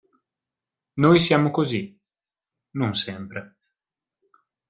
Noi 0.95 1.19
siamo 1.19 1.51
così 1.51 1.95
(non 2.71 2.95
sempre)! 2.95 3.39